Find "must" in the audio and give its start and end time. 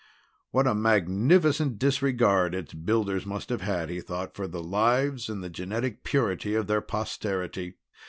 3.23-3.49